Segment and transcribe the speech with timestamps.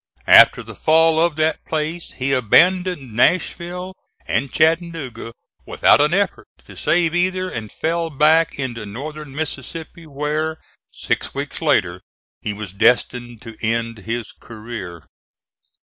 [0.25, 3.93] After the fall of that place he abandoned Nashville
[4.25, 5.31] and Chattanooga
[5.67, 10.57] without an effort to save either, and fell back into northern Mississippi, where,
[10.91, 12.01] six weeks later,
[12.41, 15.03] he was destined to end his career.